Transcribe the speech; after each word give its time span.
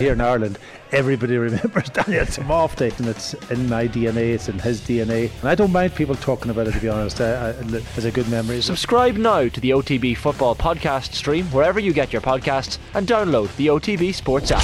Here 0.00 0.12
in 0.12 0.20
Ireland, 0.20 0.60
everybody 0.92 1.36
remembers 1.38 1.90
Daniel 1.90 2.24
Timofte, 2.24 2.96
and 3.00 3.08
it's 3.08 3.34
in 3.50 3.68
my 3.68 3.88
DNA, 3.88 4.32
it's 4.32 4.48
in 4.48 4.56
his 4.60 4.80
DNA. 4.80 5.28
And 5.40 5.48
I 5.48 5.56
don't 5.56 5.72
mind 5.72 5.96
people 5.96 6.14
talking 6.14 6.52
about 6.52 6.68
it, 6.68 6.74
to 6.74 6.78
be 6.78 6.88
honest. 6.88 7.20
I, 7.20 7.48
I, 7.48 7.50
it's 7.50 8.04
a 8.04 8.12
good 8.12 8.28
memory. 8.28 8.62
Subscribe 8.62 9.16
now 9.16 9.48
to 9.48 9.60
the 9.60 9.70
OTB 9.70 10.16
Football 10.16 10.54
Podcast 10.54 11.14
stream 11.14 11.46
wherever 11.46 11.80
you 11.80 11.92
get 11.92 12.12
your 12.12 12.22
podcasts 12.22 12.78
and 12.94 13.08
download 13.08 13.52
the 13.56 13.66
OTB 13.66 14.14
Sports 14.14 14.52
app. 14.52 14.62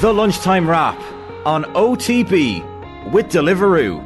The 0.00 0.12
Lunchtime 0.12 0.68
Wrap 0.68 1.00
on 1.46 1.62
OTB 1.74 3.12
with 3.12 3.26
Deliveroo. 3.26 4.02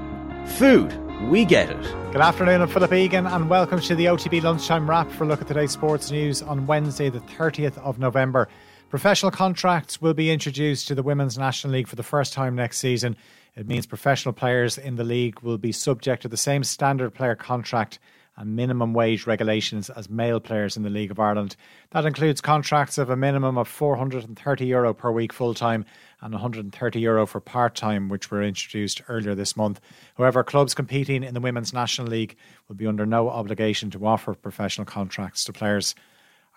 Food, 0.49 0.95
we 1.31 1.47
get 1.47 1.71
it. 1.71 1.83
Good 2.13 2.21
afternoon, 2.21 2.61
I'm 2.61 2.69
Philip 2.69 2.93
Egan, 2.93 3.27
and 3.27 3.49
welcome 3.49 3.81
to 3.81 3.95
the 3.95 4.05
OTB 4.05 4.43
Lunchtime 4.43 4.91
Wrap 4.91 5.11
for 5.13 5.25
a 5.25 5.27
look 5.27 5.41
at 5.41 5.49
today's 5.49 5.71
sports 5.71 6.11
news 6.11 6.43
on 6.43 6.67
Wednesday, 6.67 7.09
the 7.09 7.21
30th 7.21 7.79
of 7.79 7.99
November. 7.99 8.51
Professional 8.93 9.33
contracts 9.33 10.03
will 10.03 10.13
be 10.13 10.31
introduced 10.31 10.87
to 10.87 10.95
the 10.95 11.03
Women's 11.03 11.39
National 11.39 11.73
League 11.73 11.89
for 11.89 11.97
the 11.97 12.03
first 12.03 12.35
time 12.35 12.55
next 12.55 12.77
season. 12.77 13.17
It 13.57 13.67
means 13.67 13.87
professional 13.87 14.35
players 14.35 14.77
in 14.77 14.97
the 14.97 15.03
league 15.03 15.41
will 15.41 15.57
be 15.57 15.73
subject 15.73 16.21
to 16.21 16.29
the 16.29 16.37
same 16.37 16.63
standard 16.63 17.15
player 17.15 17.35
contract 17.35 17.99
and 18.37 18.55
minimum 18.55 18.93
wage 18.93 19.27
regulations 19.27 19.89
as 19.89 20.11
male 20.11 20.41
players 20.41 20.77
in 20.77 20.83
the 20.83 20.91
League 20.91 21.11
of 21.11 21.19
Ireland. 21.19 21.57
That 21.93 22.05
includes 22.05 22.43
contracts 22.43 22.99
of 22.99 23.09
a 23.09 23.17
minimum 23.17 23.57
of 23.57 23.67
430 23.67 24.67
euro 24.67 24.93
per 24.93 25.11
week 25.11 25.33
full 25.33 25.55
time 25.55 25.87
and 26.21 26.35
130 26.35 27.01
euro 27.01 27.25
for 27.25 27.41
part 27.41 27.75
time, 27.75 28.11
which 28.11 28.31
were 28.31 28.43
introduced 28.43 29.01
earlier 29.09 29.35
this 29.35 29.57
month. 29.57 29.81
However, 30.19 30.45
clubs 30.45 30.75
competing 30.75 31.25
in 31.25 31.33
the 31.33 31.41
Women's 31.41 31.73
National 31.73 32.09
League 32.09 32.37
will 32.69 32.77
be 32.77 32.87
under 32.87 33.07
no 33.07 33.31
obligation 33.31 33.91
to 33.93 34.07
offer 34.07 34.35
professional 34.35 34.85
contracts 34.85 35.45
to 35.45 35.53
players. 35.55 35.95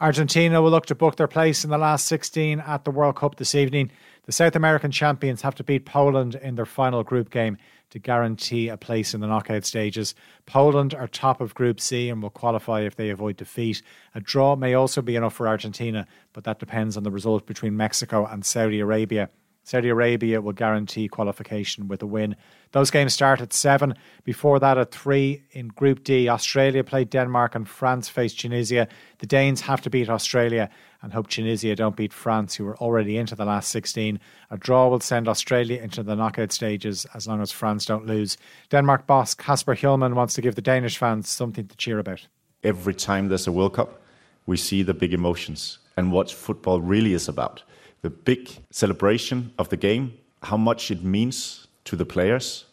Argentina 0.01 0.61
will 0.61 0.71
look 0.71 0.85
to 0.87 0.95
book 0.95 1.15
their 1.15 1.27
place 1.27 1.63
in 1.63 1.69
the 1.69 1.77
last 1.77 2.05
16 2.07 2.59
at 2.59 2.83
the 2.83 2.91
World 2.91 3.15
Cup 3.15 3.37
this 3.37 3.55
evening. 3.55 3.89
The 4.25 4.33
South 4.33 4.53
American 4.53 4.91
champions 4.91 5.41
have 5.41 5.55
to 5.55 5.63
beat 5.63 5.85
Poland 5.85 6.35
in 6.35 6.55
their 6.55 6.65
final 6.65 7.01
group 7.01 7.29
game 7.29 7.57
to 7.91 7.99
guarantee 7.99 8.67
a 8.67 8.75
place 8.75 9.13
in 9.13 9.21
the 9.21 9.27
knockout 9.27 9.63
stages. 9.63 10.13
Poland 10.45 10.93
are 10.93 11.07
top 11.07 11.39
of 11.39 11.55
Group 11.55 11.79
C 11.79 12.09
and 12.09 12.21
will 12.21 12.29
qualify 12.29 12.81
if 12.81 12.97
they 12.97 13.09
avoid 13.09 13.37
defeat. 13.37 13.81
A 14.13 14.19
draw 14.19 14.57
may 14.57 14.73
also 14.73 15.01
be 15.01 15.15
enough 15.15 15.33
for 15.33 15.47
Argentina, 15.47 16.05
but 16.33 16.43
that 16.43 16.59
depends 16.59 16.97
on 16.97 17.03
the 17.03 17.11
result 17.11 17.45
between 17.45 17.77
Mexico 17.77 18.25
and 18.25 18.45
Saudi 18.45 18.81
Arabia. 18.81 19.29
Saudi 19.65 19.89
Arabia 19.89 20.41
will 20.41 20.53
guarantee 20.53 21.07
qualification 21.07 21.87
with 21.87 22.03
a 22.03 22.05
win. 22.05 22.35
Those 22.71 22.91
games 22.91 23.15
start 23.15 23.41
at 23.41 23.51
7. 23.51 23.95
Before 24.23 24.59
that, 24.59 24.77
at 24.77 24.91
3 24.91 25.41
in 25.53 25.69
Group 25.69 26.03
D, 26.03 26.29
Australia 26.29 26.83
played 26.83 27.09
Denmark 27.09 27.55
and 27.55 27.67
France 27.67 28.07
faced 28.07 28.39
Tunisia. 28.39 28.87
The 29.17 29.25
Danes 29.25 29.61
have 29.61 29.81
to 29.81 29.89
beat 29.89 30.07
Australia 30.07 30.69
and 31.01 31.13
hope 31.13 31.29
Tunisia 31.29 31.75
don't 31.75 31.95
beat 31.95 32.13
France, 32.13 32.53
who 32.53 32.67
are 32.67 32.77
already 32.77 33.17
into 33.17 33.33
the 33.33 33.43
last 33.43 33.69
16. 33.69 34.19
A 34.51 34.57
draw 34.57 34.87
will 34.87 34.99
send 34.99 35.27
Australia 35.27 35.81
into 35.81 36.03
the 36.03 36.15
knockout 36.15 36.51
stages 36.51 37.07
as 37.15 37.27
long 37.27 37.41
as 37.41 37.51
France 37.51 37.85
don't 37.85 38.05
lose. 38.05 38.37
Denmark 38.69 39.07
boss 39.07 39.33
Kasper 39.33 39.75
Hjulmand 39.75 40.13
wants 40.13 40.35
to 40.35 40.41
give 40.41 40.53
the 40.53 40.61
Danish 40.61 40.99
fans 40.99 41.27
something 41.27 41.67
to 41.67 41.75
cheer 41.75 41.97
about. 41.97 42.27
Every 42.63 42.93
time 42.93 43.29
there's 43.29 43.47
a 43.47 43.51
World 43.51 43.73
Cup, 43.73 43.99
we 44.45 44.57
see 44.57 44.83
the 44.83 44.93
big 44.93 45.11
emotions 45.11 45.79
and 45.97 46.11
what 46.11 46.29
football 46.29 46.81
really 46.81 47.13
is 47.13 47.27
about 47.27 47.63
the 48.05 48.11
big 48.11 48.47
celebration 48.69 49.51
of 49.57 49.69
the 49.69 49.77
game, 49.77 50.13
how 50.43 50.55
much 50.55 50.91
it 50.91 51.03
means 51.03 51.65
to 51.85 51.95
the 51.95 52.05
players, 52.05 52.65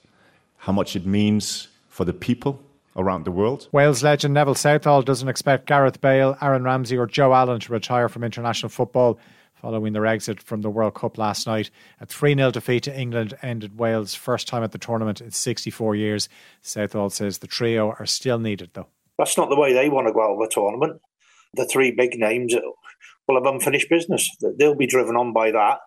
how 0.59 0.73
much 0.73 0.95
it 0.95 1.07
means 1.07 1.69
for 1.89 2.05
the 2.05 2.13
people 2.13 2.61
around 2.97 3.25
the 3.25 3.31
world. 3.31 3.67
Wales 3.73 4.03
legend 4.03 4.35
Neville 4.35 4.55
Southall 4.55 5.01
doesn't 5.01 5.31
expect 5.31 5.65
Gareth 5.65 6.03
Bale, 6.03 6.37
Aaron 6.43 6.65
Ramsey, 6.65 6.99
or 6.99 7.07
Joe 7.07 7.33
Allen 7.33 7.61
to 7.61 7.73
retire 7.73 8.11
from 8.11 8.25
international 8.25 8.69
football 8.69 9.19
following 9.55 9.95
their 9.95 10.05
exit 10.05 10.39
from 10.43 10.61
the 10.61 10.69
World 10.69 10.93
Cup 10.93 11.17
last 11.17 11.47
night. 11.47 11.71
A 12.03 12.05
3 12.05 12.35
0 12.35 12.51
defeat 12.51 12.83
to 12.83 12.95
England 12.95 13.33
ended 13.41 13.79
Wales' 13.79 14.15
first 14.15 14.47
time 14.47 14.63
at 14.63 14.73
the 14.73 14.77
tournament 14.77 15.23
in 15.23 15.31
64 15.31 15.97
years. 15.97 16.29
Southall 16.61 17.09
says 17.09 17.39
the 17.39 17.47
trio 17.47 17.95
are 17.99 18.05
still 18.05 18.39
needed, 18.39 18.69
though. 18.75 18.89
That's 19.17 19.39
not 19.39 19.49
the 19.49 19.59
way 19.59 19.73
they 19.73 19.89
want 19.89 20.09
to 20.09 20.13
go 20.13 20.21
out 20.21 20.35
of 20.35 20.41
the 20.41 20.55
tournament. 20.55 21.01
The 21.55 21.65
three 21.65 21.91
big 21.91 22.19
names 22.19 22.55
will 23.33 23.43
have 23.43 23.53
unfinished 23.53 23.89
business. 23.89 24.31
They'll 24.59 24.75
be 24.75 24.87
driven 24.87 25.17
on 25.17 25.33
by 25.33 25.51
that 25.51 25.79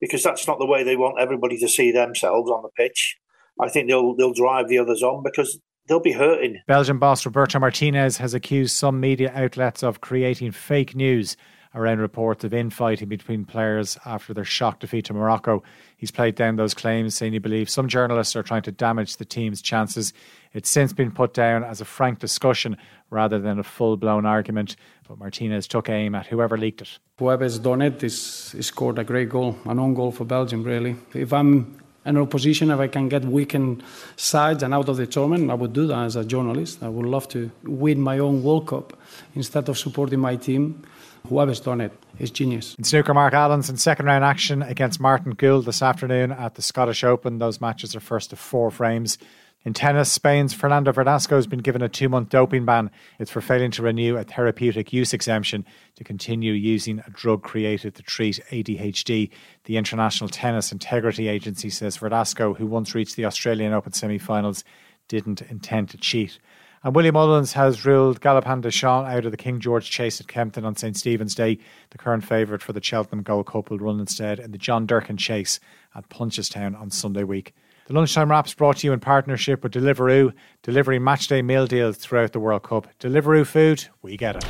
because 0.00 0.22
that's 0.22 0.46
not 0.46 0.58
the 0.58 0.66
way 0.66 0.82
they 0.82 0.96
want 0.96 1.20
everybody 1.20 1.58
to 1.58 1.68
see 1.68 1.92
themselves 1.92 2.50
on 2.50 2.62
the 2.62 2.70
pitch. 2.76 3.16
I 3.60 3.68
think 3.68 3.88
they'll 3.88 4.14
they'll 4.14 4.34
drive 4.34 4.68
the 4.68 4.78
others 4.78 5.02
on 5.02 5.22
because 5.22 5.58
they'll 5.88 6.00
be 6.00 6.12
hurting. 6.12 6.60
Belgian 6.66 6.98
boss 6.98 7.24
Roberto 7.24 7.58
Martinez 7.58 8.18
has 8.18 8.34
accused 8.34 8.76
some 8.76 9.00
media 9.00 9.32
outlets 9.34 9.82
of 9.82 10.00
creating 10.00 10.52
fake 10.52 10.94
news 10.94 11.36
around 11.76 12.00
reports 12.00 12.42
of 12.42 12.54
infighting 12.54 13.08
between 13.08 13.44
players 13.44 13.98
after 14.04 14.34
their 14.34 14.44
shock 14.44 14.80
defeat 14.80 15.04
to 15.04 15.12
Morocco. 15.12 15.62
He's 15.96 16.10
played 16.10 16.34
down 16.34 16.56
those 16.56 16.74
claims, 16.74 17.14
saying 17.14 17.34
he 17.34 17.38
believes 17.38 17.72
some 17.72 17.86
journalists 17.86 18.34
are 18.34 18.42
trying 18.42 18.62
to 18.62 18.72
damage 18.72 19.18
the 19.18 19.24
team's 19.24 19.62
chances. 19.62 20.12
It's 20.52 20.70
since 20.70 20.92
been 20.92 21.12
put 21.12 21.34
down 21.34 21.62
as 21.62 21.80
a 21.80 21.84
frank 21.84 22.18
discussion 22.18 22.76
rather 23.10 23.38
than 23.38 23.58
a 23.58 23.62
full 23.62 23.96
blown 23.96 24.26
argument, 24.26 24.74
but 25.06 25.18
Martinez 25.18 25.68
took 25.68 25.88
aim 25.88 26.14
at 26.14 26.26
whoever 26.26 26.56
leaked 26.56 26.80
it. 26.80 26.98
Whoever's 27.18 27.58
done 27.58 27.82
it 27.82 28.02
is 28.02 28.54
scored 28.60 28.98
a 28.98 29.04
great 29.04 29.28
goal, 29.28 29.56
an 29.66 29.78
own 29.78 29.94
goal 29.94 30.10
for 30.10 30.24
Belgium, 30.24 30.64
really. 30.64 30.96
If 31.14 31.32
I'm 31.32 31.78
in 32.06 32.16
opposition, 32.16 32.70
if 32.70 32.78
I 32.78 32.88
can 32.88 33.08
get 33.08 33.24
weakened 33.24 33.82
sides 34.16 34.62
and 34.62 34.72
out 34.72 34.88
of 34.88 34.96
the 34.96 35.06
tournament, 35.06 35.50
I 35.50 35.54
would 35.54 35.72
do 35.72 35.86
that 35.88 35.98
as 35.98 36.16
a 36.16 36.24
journalist. 36.24 36.82
I 36.82 36.88
would 36.88 37.06
love 37.06 37.28
to 37.30 37.50
win 37.64 38.00
my 38.00 38.18
own 38.18 38.42
World 38.42 38.68
Cup 38.68 38.98
instead 39.34 39.68
of 39.68 39.76
supporting 39.76 40.20
my 40.20 40.36
team 40.36 40.84
whoever's 41.28 41.60
done 41.60 41.80
it 41.80 41.92
is 42.18 42.30
genius. 42.30 42.74
In 42.76 42.84
snooker, 42.84 43.14
Mark 43.14 43.34
Allen's 43.34 43.68
in 43.68 43.76
second 43.76 44.06
round 44.06 44.24
action 44.24 44.62
against 44.62 45.00
Martin 45.00 45.32
Gould 45.32 45.64
this 45.64 45.82
afternoon 45.82 46.32
at 46.32 46.54
the 46.54 46.62
Scottish 46.62 47.04
Open. 47.04 47.38
Those 47.38 47.60
matches 47.60 47.94
are 47.94 48.00
first 48.00 48.32
of 48.32 48.38
four 48.38 48.70
frames. 48.70 49.18
In 49.66 49.74
tennis, 49.74 50.12
Spain's 50.12 50.54
Fernando 50.54 50.92
Verdasco 50.92 51.30
has 51.30 51.48
been 51.48 51.58
given 51.58 51.82
a 51.82 51.88
two 51.88 52.08
month 52.08 52.28
doping 52.28 52.64
ban. 52.64 52.88
It's 53.18 53.32
for 53.32 53.40
failing 53.40 53.72
to 53.72 53.82
renew 53.82 54.16
a 54.16 54.22
therapeutic 54.22 54.92
use 54.92 55.12
exemption 55.12 55.66
to 55.96 56.04
continue 56.04 56.52
using 56.52 57.00
a 57.00 57.10
drug 57.10 57.42
created 57.42 57.96
to 57.96 58.02
treat 58.04 58.38
ADHD. 58.52 59.28
The 59.64 59.76
International 59.76 60.30
Tennis 60.30 60.70
Integrity 60.70 61.26
Agency 61.26 61.68
says 61.68 61.98
Verdasco, 61.98 62.56
who 62.56 62.64
once 62.64 62.94
reached 62.94 63.16
the 63.16 63.24
Australian 63.24 63.72
Open 63.72 63.92
semi 63.92 64.18
finals, 64.18 64.62
didn't 65.08 65.42
intend 65.42 65.90
to 65.90 65.96
cheat. 65.96 66.38
And 66.84 66.94
William 66.94 67.14
Mullins 67.14 67.54
has 67.54 67.84
ruled 67.84 68.20
Galopin 68.20 68.60
Des 68.60 68.70
Champs 68.70 69.10
out 69.10 69.24
of 69.24 69.32
the 69.32 69.36
King 69.36 69.58
George 69.58 69.90
Chase 69.90 70.20
at 70.20 70.28
Kempton 70.28 70.64
on 70.64 70.76
St 70.76 70.96
Stephen's 70.96 71.34
Day. 71.34 71.58
The 71.90 71.98
current 71.98 72.22
favourite 72.22 72.62
for 72.62 72.72
the 72.72 72.80
Cheltenham 72.80 73.24
Gold 73.24 73.48
Cup 73.48 73.70
will 73.70 73.78
run 73.78 73.98
instead 73.98 74.38
in 74.38 74.52
the 74.52 74.58
John 74.58 74.86
Durkin 74.86 75.16
Chase 75.16 75.58
at 75.92 76.08
Punchestown 76.08 76.80
on 76.80 76.92
Sunday 76.92 77.24
week. 77.24 77.52
The 77.86 77.94
Lunchtime 77.94 78.28
Wraps 78.28 78.52
brought 78.52 78.78
to 78.78 78.86
you 78.88 78.92
in 78.92 78.98
partnership 78.98 79.62
with 79.62 79.70
Deliveroo, 79.70 80.32
delivering 80.64 81.02
matchday 81.02 81.44
meal 81.44 81.68
deals 81.68 81.98
throughout 81.98 82.32
the 82.32 82.40
World 82.40 82.64
Cup. 82.64 82.88
Deliveroo 82.98 83.46
food, 83.46 83.86
we 84.02 84.16
get 84.16 84.34
it. 84.34 84.42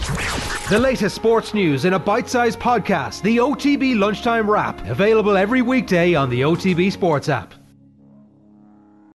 The 0.71 0.79
latest 0.79 1.15
sports 1.15 1.53
news 1.53 1.85
in 1.85 1.93
a 1.93 1.99
bite 1.99 2.31
sized 2.31 2.59
podcast, 2.59 3.21
the 3.21 3.37
OTB 3.37 3.99
Lunchtime 3.99 4.51
Wrap, 4.51 4.81
available 4.87 5.37
every 5.37 5.61
weekday 5.61 6.15
on 6.15 6.31
the 6.31 6.41
OTB 6.41 6.91
Sports 6.91 7.29
app. 7.29 7.53